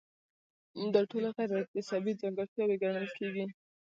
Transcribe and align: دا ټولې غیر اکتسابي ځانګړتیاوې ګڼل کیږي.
دا 0.93 1.01
ټولې 1.09 1.29
غیر 1.35 1.49
اکتسابي 1.59 2.13
ځانګړتیاوې 2.21 2.75
ګڼل 2.83 3.05
کیږي. 3.17 3.45